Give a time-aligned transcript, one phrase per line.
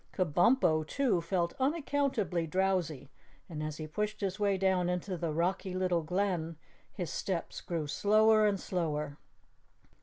[0.13, 3.11] Kabumpo, too, felt unaccountably drowsy,
[3.47, 6.57] and as he pushed his way down into the rocky little glen
[6.91, 9.19] his steps grew slower and slower.